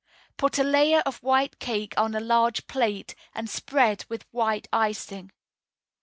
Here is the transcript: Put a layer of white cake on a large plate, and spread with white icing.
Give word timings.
Put 0.35 0.57
a 0.57 0.63
layer 0.63 1.01
of 1.05 1.21
white 1.21 1.59
cake 1.59 1.93
on 1.95 2.15
a 2.15 2.19
large 2.19 2.65
plate, 2.65 3.13
and 3.35 3.47
spread 3.47 4.03
with 4.09 4.25
white 4.31 4.67
icing. 4.73 5.31